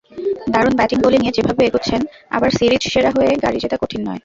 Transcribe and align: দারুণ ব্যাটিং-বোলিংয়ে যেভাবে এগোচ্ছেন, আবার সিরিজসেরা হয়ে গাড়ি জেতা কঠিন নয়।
দারুণ 0.47 0.73
ব্যাটিং-বোলিংয়ে 0.75 1.35
যেভাবে 1.37 1.61
এগোচ্ছেন, 1.65 2.01
আবার 2.31 2.49
সিরিজসেরা 2.49 3.09
হয়ে 3.09 3.31
গাড়ি 3.43 3.57
জেতা 3.59 3.77
কঠিন 3.81 4.01
নয়। 4.07 4.19